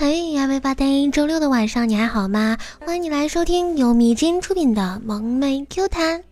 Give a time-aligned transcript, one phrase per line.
[0.00, 2.56] 嘿，everybody，周六的晚上你还好吗？
[2.86, 6.22] 欢迎你来收听由迷津出品的萌妹 Q 弹，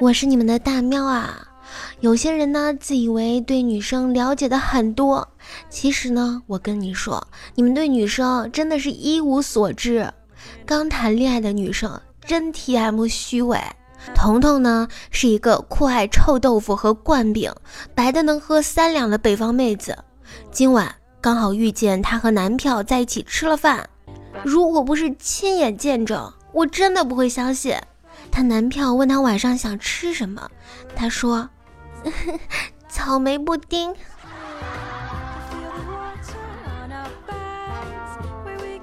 [0.00, 1.46] 我是你们的大喵啊。
[2.00, 5.28] 有些人呢，自以为对女生了解的很多，
[5.68, 10.10] 其实呢，我跟你说，你们对女生真的是一无所知。
[10.64, 13.60] 刚谈恋爱的女生真 T M 虚伪。
[14.14, 17.52] 彤彤呢，是一个酷爱臭豆腐和灌饼，
[17.94, 19.98] 白的能喝三两的北方妹子。
[20.50, 20.94] 今晚。
[21.24, 23.88] 刚好遇见她和男票在一起吃了饭，
[24.44, 27.74] 如果不是亲眼见证，我真的不会相信。
[28.30, 30.50] 她男票问她晚上想吃什么，
[30.94, 31.48] 她说
[32.90, 33.94] 草莓布丁。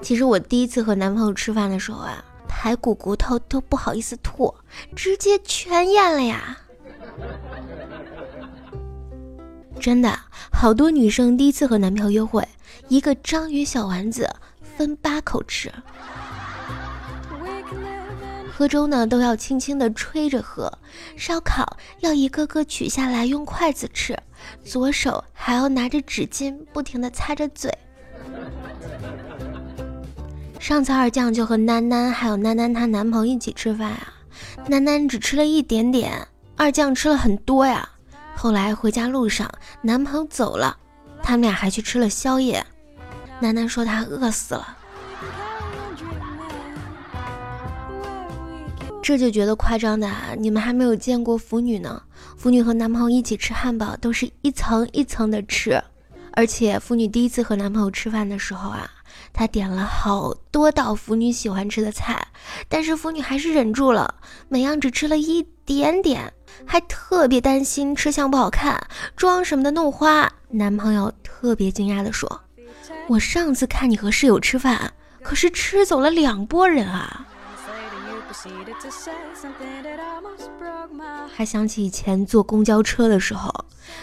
[0.00, 4.52] 其实我第一次和男朋友吃饭的时候啊，排骨骨头都不好意思吐，
[4.96, 6.58] 直接全咽了呀。
[9.82, 10.16] 真的，
[10.52, 12.46] 好多女生第一次和男朋友约会，
[12.86, 14.32] 一个章鱼小丸子
[14.76, 15.72] 分八口吃。
[18.54, 20.72] 喝粥呢都要轻轻的吹着喝，
[21.16, 24.16] 烧烤要一个个取下来用筷子吃，
[24.64, 27.76] 左手还要拿着纸巾不停的擦着嘴。
[30.60, 34.14] 上次二酱就和囡囡还有囡囡她男朋友一起吃饭啊，
[34.68, 37.88] 囡囡只吃了一点点，二酱吃了很多呀。
[38.36, 39.48] 后来回家路上，
[39.80, 40.76] 男朋友走了，
[41.22, 42.64] 他们俩还去吃了宵夜。
[43.40, 44.76] 楠楠说她饿死了，
[49.02, 50.10] 这就觉得夸张的。
[50.38, 52.02] 你们还没有见过腐女呢，
[52.36, 55.82] 腐女和男朋友一起吃汉堡，都是一层一层的吃。
[56.34, 58.90] 而且腐女第一次和男朋友吃饭的时候啊，
[59.32, 62.26] 她点了好多道腐女喜欢吃的菜，
[62.68, 64.14] 但是腐女还是忍住了，
[64.48, 66.32] 每样只吃了一点点。
[66.64, 68.80] 还特别担心吃相不好看，
[69.16, 70.30] 妆什么的弄花。
[70.48, 72.40] 男朋友特别惊讶地说
[73.08, 77.26] ：“我上次看你和室友吃饭，可是吃走了两拨人啊。”
[81.34, 83.52] 还想起以前坐公交车的时候，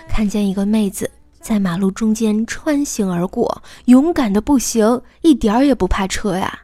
[0.09, 1.09] 看见一个妹子
[1.39, 6.59] 在马路中间穿行而过，勇敢的不行，一点儿也不怕车呀。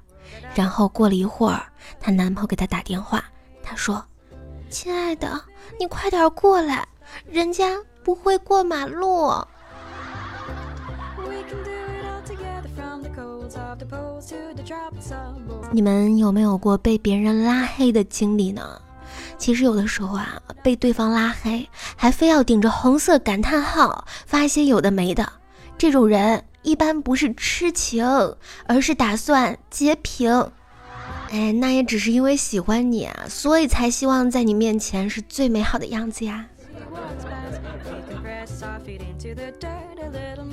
[0.53, 1.63] 然后过了一会儿，
[2.01, 3.23] 她男朋友给她打电话，
[3.63, 4.03] 她说。
[4.69, 5.41] 亲爱的，
[5.79, 6.87] 你快点过来，
[7.29, 9.31] 人家不会过马路。
[15.71, 18.81] 你们有没有过被别人拉黑的经历呢？
[19.37, 25.31] 其实有的时候啊，被对方拉黑，还非要顶着红色感叹号发一些有的没的，
[25.77, 28.05] 这种人一般不是痴情，
[28.67, 30.51] 而是打算截屏。
[31.31, 36.45] 哎，那也只是因为喜欢你啊，所以才希望在你面前是最美好的样子呀。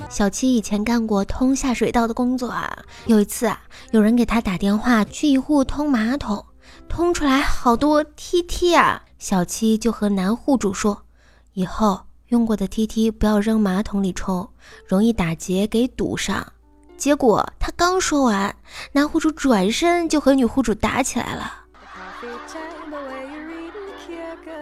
[0.09, 6.43] 小七以前干过通下水道的工作啊，有一次啊，有人给他打电话去一户通马桶，
[6.89, 11.03] 通出来好多 T T 啊，小七就和男户主说，
[11.53, 14.49] 以后用过的 T T 不要扔马桶里冲，
[14.87, 16.51] 容易打结给堵上。
[17.03, 18.55] 结果他刚说完，
[18.93, 21.53] 男户主转身就和女户主打起来了。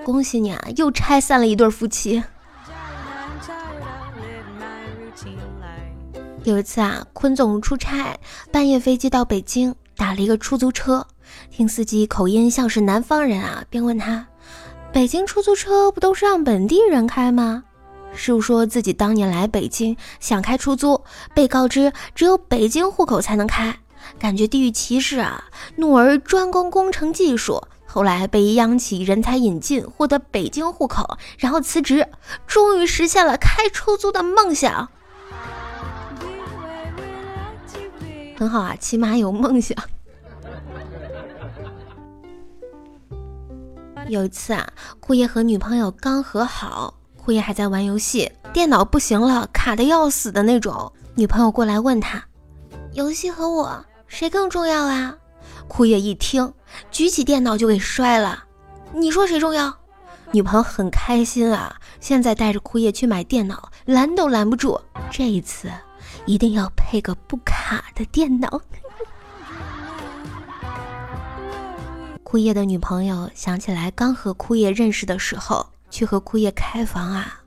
[0.04, 2.24] 恭喜你啊，又拆散了一对夫妻。
[6.44, 8.18] 有一次啊，坤总出差，
[8.52, 11.06] 半夜飞机到北京，打了一个出租车，
[11.52, 14.26] 听司机口音像是南方人啊，便问他：
[14.92, 17.66] 北京出租车不都是让本地人开吗？
[18.14, 21.02] 师傅说自己当年来北京想开出租，
[21.34, 23.80] 被告知只有北京户口才能开，
[24.20, 25.46] 感觉地域歧视啊！
[25.78, 32.08] 怒而专攻工程技术，后来被央企人才引进，获得北京户口，然后辞职，
[32.46, 34.90] 终于实现了开出租的梦想。
[38.38, 39.76] 很好啊，起码有梦想。
[44.08, 44.68] 有一次啊，
[45.00, 47.01] 姑爷和女朋友刚和好。
[47.32, 50.92] 库叶还在玩游戏，电脑不行了，卡的要死的那种。
[51.16, 52.22] 女朋友过来问他，
[52.92, 55.16] 游戏和我谁更重要啊？
[55.70, 56.54] 枯叶一听，
[56.92, 58.44] 举起电脑就给摔了。
[58.92, 59.74] 你说谁重要？
[60.32, 64.78] 女朋友很开心啊，现在带着枯叶去买电脑，拦都拦不住。
[65.10, 65.72] 这一次
[66.26, 68.62] 一定要配个不卡的电脑。
[72.26, 75.66] 枯叶的女朋友想起来刚和枯叶认识的时候。
[75.92, 77.44] 去和枯叶开房啊！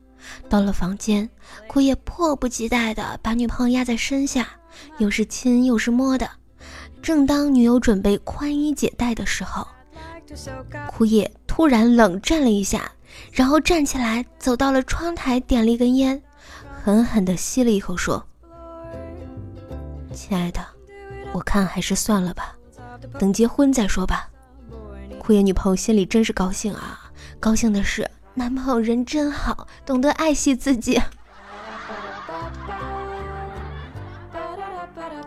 [0.48, 1.28] 到了房间，
[1.66, 4.46] 枯叶迫不及待地把女朋友压在身下，
[4.98, 6.30] 又是亲又是摸的。
[7.02, 9.66] 正当女友准备宽衣解带的时候，
[10.88, 12.90] 枯叶突然冷战了一下，
[13.32, 16.22] 然后站起来走到了窗台，点了一根烟，
[16.82, 18.24] 狠狠地吸了一口，说
[20.14, 20.64] ：“亲爱的，
[21.32, 22.56] 我看还是算了吧，
[23.18, 24.30] 等结婚再说吧。
[25.18, 31.00] 枯叶女朋友心里真是高兴啊，高兴的是男朋友人真好，懂得爱惜自己。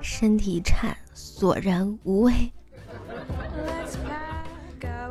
[0.01, 2.51] 身体颤，索然无味。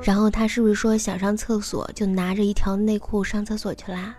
[0.03, 4.15] 然后他是不是说想上厕所，就拿着一条内裤上厕所去啦？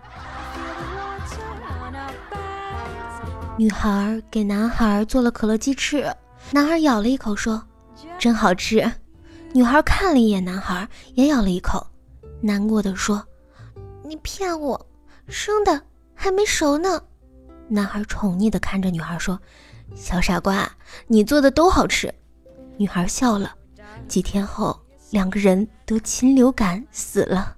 [3.56, 6.12] 女孩给男孩做了可乐鸡翅，
[6.50, 7.62] 男孩咬了一口说
[8.18, 8.90] ：“真好吃。”
[9.54, 11.86] 女孩看了一眼男孩，也咬了一口，
[12.40, 13.24] 难过的说
[14.08, 14.86] ：“你骗我，
[15.28, 15.82] 生的
[16.14, 17.02] 还没熟呢。”
[17.68, 19.38] 男孩宠溺的看着女孩说
[19.94, 20.70] ：“小傻瓜，
[21.06, 22.12] 你做的都好吃。”
[22.78, 23.54] 女孩笑了。
[24.06, 27.54] 几天后，两个人得禽流感死了。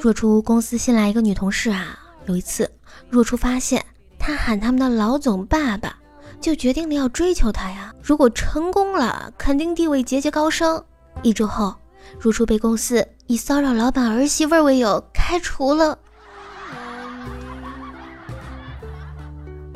[0.00, 2.70] 若初公司新来一个女同事啊，有一次
[3.10, 3.84] 若初发现
[4.18, 5.98] 她喊他们的老总爸爸，
[6.40, 7.94] 就决定了要追求他呀。
[8.02, 10.82] 如果成功了，肯定地位节节高升。
[11.22, 11.74] 一周后，
[12.18, 15.98] 如初被公司以骚扰老板儿媳妇为由开除了。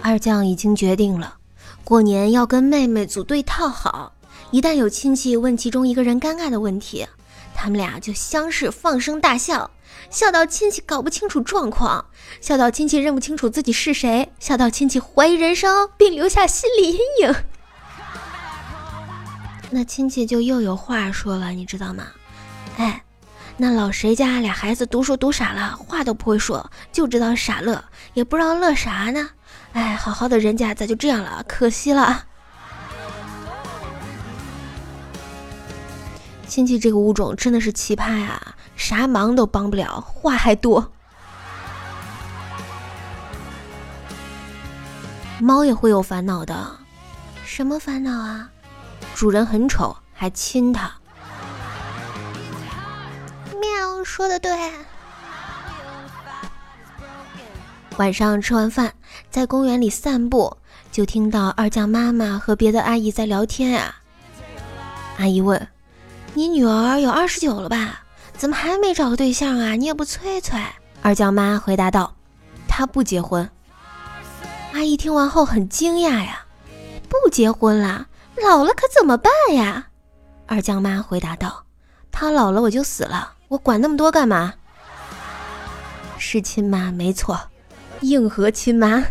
[0.00, 1.36] 二将已经决定了，
[1.84, 4.12] 过年要跟妹妹组队套好，
[4.50, 7.06] 一旦有亲戚问其中一个人尴尬的问题，
[7.54, 9.70] 他们俩就相视放声大笑。
[10.10, 12.04] 笑到亲戚搞不清楚状况，
[12.40, 17.34] 笑到亲戚认不清楚自己是谁，笑到亲戚怀疑人生并留下心理阴影。
[19.70, 22.08] 那亲戚就又有话说了，你知道吗？
[22.82, 23.04] 哎，
[23.58, 29.30] 那老谁家俩孩子读书读傻了，话都不会说，就知道傻乐，也不知道乐啥呢。
[29.72, 31.44] 哎，好好的人家咋就这样了？
[31.46, 32.24] 可惜了。
[36.48, 38.54] 亲戚这个物种真的是奇葩呀！
[38.74, 40.90] 啥忙都帮不了，话还多。
[45.38, 46.78] 猫也会有烦恼的，
[47.44, 48.50] 什么烦恼啊？
[49.14, 50.92] 主人很丑，还亲它。
[54.04, 54.50] 说的对。
[57.98, 58.94] 晚上吃完饭，
[59.30, 60.56] 在公园里散步，
[60.90, 63.96] 就听到二酱妈妈和别的阿姨在聊天啊。
[65.18, 65.68] 阿姨问
[66.34, 68.00] ：“你女儿有二十九了吧？”
[68.34, 69.72] 怎么还没找个对象啊？
[69.76, 70.58] 你也不催催。
[71.02, 72.16] 二酱妈回答道
[72.66, 73.48] ：“她不结婚。”
[74.72, 76.46] 阿姨听完后很惊讶呀
[77.08, 78.06] ，“不结婚啦？
[78.42, 79.88] 老了可怎么办呀？”
[80.48, 81.64] 二酱妈回答道
[82.10, 84.54] ：“她老了我就死了，我管那么多干嘛？”
[86.16, 87.38] 是亲妈没错，
[88.00, 89.04] 硬核亲妈。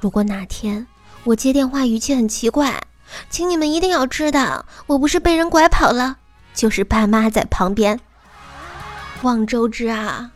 [0.00, 0.86] 如果哪天
[1.22, 2.82] 我接电话语气很奇怪，
[3.30, 6.16] 请你们一定要知道，我不是被人拐跑了。
[6.52, 8.00] 就是爸妈在旁边，
[9.22, 10.32] 望周知啊。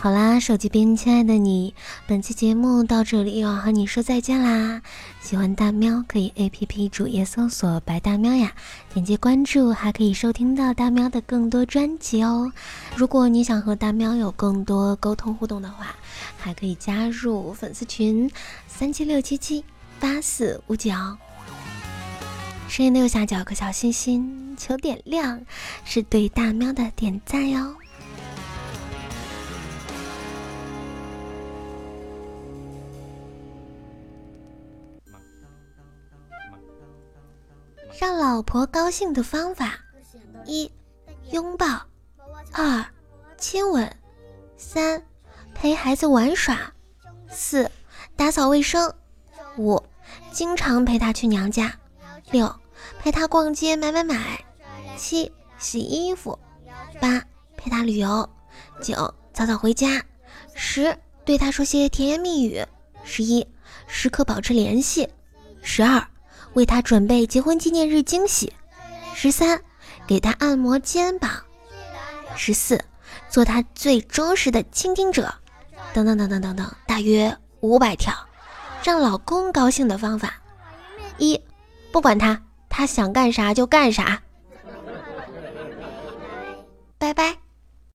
[0.00, 1.74] 好啦，手机边亲爱的你，
[2.06, 4.80] 本期节目到这里又要和你说再见啦。
[5.20, 8.52] 喜欢大喵可以 A P P 主页搜索“白大喵”呀，
[8.94, 12.52] 点击关注还可以收听到大喵的更多专辑哦。
[12.94, 15.96] 如果你想和大喵有更多沟通互动的话，
[16.38, 18.30] 还可以加入粉丝群
[18.68, 19.64] 三七六七七
[19.98, 20.92] 八四五九。
[22.68, 25.40] 声音的右下角有个小心心，求点亮，
[25.84, 27.74] 是对大喵的点赞哟。
[37.98, 39.76] 让老婆高兴的方法：
[40.46, 40.70] 一、
[41.32, 41.66] 拥抱；
[42.52, 42.86] 二、
[43.36, 43.90] 亲吻；
[44.56, 45.02] 三、
[45.52, 46.54] 陪孩子玩耍；
[47.28, 47.68] 四、
[48.14, 48.92] 打扫卫生；
[49.56, 49.82] 五、
[50.30, 51.76] 经常陪她去娘家。
[52.30, 52.54] 六，
[53.00, 54.16] 陪她逛街买买买；
[54.96, 56.38] 七，洗衣服；
[57.00, 57.24] 八，
[57.56, 58.28] 陪她旅游；
[58.80, 60.02] 九，早早回家；
[60.54, 62.64] 十，对她说些甜言蜜语；
[63.02, 63.44] 十一，
[63.88, 65.08] 时刻保持联系；
[65.62, 66.06] 十二，
[66.58, 68.52] 为他准备结婚纪念日惊喜；
[69.14, 69.62] 十三，
[70.08, 71.30] 给他按摩肩膀；
[72.34, 72.84] 十四，
[73.28, 75.32] 做他最忠实的倾听者。
[75.94, 78.12] 等等等等等等，大约五百条，
[78.82, 80.34] 让老公高兴的方法。
[81.16, 81.40] 一。
[81.92, 84.20] 不管他，他想干啥就干啥。
[86.98, 87.36] 拜拜。